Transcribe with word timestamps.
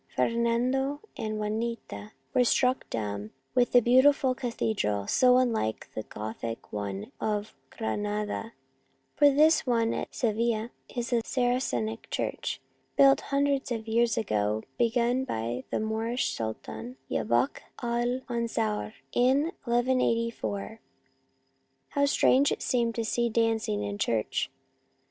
Fernando 0.15 0.99
and 1.15 1.37
Juanita 1.37 2.13
were 2.33 2.43
struck 2.43 2.85
70 2.91 2.97
Our 2.97 3.11
Little 3.13 3.13
Spanish 3.13 3.23
Cousin 3.27 3.29
dumb 3.29 3.35
with 3.53 3.71
the 3.71 3.81
beautiful 3.87 4.33
cathedral, 4.33 5.05
so 5.05 5.37
unlike 5.37 5.93
the 5.93 6.01
Gothic 6.01 6.73
one 6.73 7.11
of 7.21 7.53
Granada; 7.69 8.53
for 9.15 9.29
this 9.29 9.67
one 9.67 9.93
at 9.93 10.07
Sevilla 10.15 10.71
is 10.95 11.13
a 11.13 11.21
Saracenic 11.23 12.09
church, 12.09 12.59
built 12.97 13.21
hundreds 13.21 13.71
of 13.71 13.87
years 13.87 14.17
ago, 14.17 14.63
begun 14.79 15.23
by 15.23 15.65
the 15.69 15.79
Moorish 15.79 16.33
Sultan, 16.33 16.97
Yakub 17.07 17.57
al 17.83 18.21
Mansour, 18.27 18.95
in 19.13 19.51
1 19.65 19.85
1 19.85 20.01
84. 20.01 20.79
How 21.89 22.05
strange 22.07 22.51
it 22.51 22.63
seemed 22.63 22.95
to 22.95 23.05
see 23.05 23.29
dancing 23.29 23.83
in 23.83 23.99
church 23.99 24.49